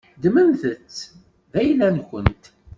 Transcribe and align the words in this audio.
Ddmemt-t 0.15 0.95
d 1.51 1.53
ayla-nkent. 1.61 2.43